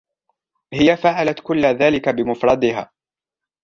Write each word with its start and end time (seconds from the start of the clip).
هي 0.73 0.97
فعلت 0.97 1.39
كل 1.43 1.65
ذلك 1.65 2.09
بمفردها. 2.09 2.91